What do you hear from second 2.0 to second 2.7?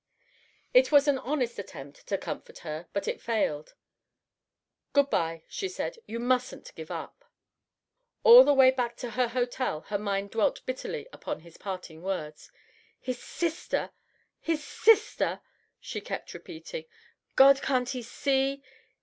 to comfort